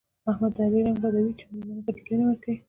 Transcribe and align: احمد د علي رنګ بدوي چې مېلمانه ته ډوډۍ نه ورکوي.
احمد 0.29 0.51
د 0.55 0.57
علي 0.65 0.79
رنګ 0.85 0.97
بدوي 1.03 1.31
چې 1.39 1.45
مېلمانه 1.51 1.81
ته 1.85 1.89
ډوډۍ 1.95 2.13
نه 2.19 2.25
ورکوي. 2.27 2.55